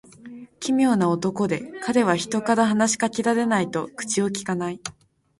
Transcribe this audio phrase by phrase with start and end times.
[0.59, 4.81] 奇妙な男で、彼は人から話し掛けられないと口をきかない。